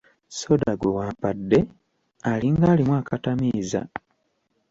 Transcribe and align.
Soda 0.39 0.71
gwe 0.79 0.89
wampadde 0.97 1.59
alinga 2.31 2.65
alimu 2.73 2.93
akatamiiza! 3.01 3.81